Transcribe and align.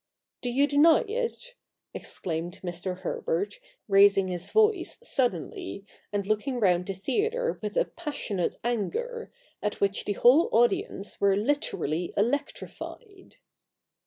'Do 0.41 0.49
you 0.49 0.65
deny 0.65 1.01
it?' 1.01 1.53
exclaimed 1.93 2.61
Mr. 2.63 3.01
Herbert, 3.01 3.59
raising 3.87 4.29
his 4.29 4.49
voice 4.49 4.97
suddenly 5.03 5.85
and 6.11 6.25
looking 6.25 6.59
round 6.59 6.87
the 6.87 6.95
theatre 6.95 7.59
with 7.61 7.77
a 7.77 7.85
passionate 7.85 8.55
anger, 8.63 9.31
at 9.61 9.79
which 9.79 10.05
the 10.05 10.13
whole 10.13 10.49
audience 10.51 11.21
were 11.21 11.37
literally 11.37 12.15
electrified. 12.17 13.35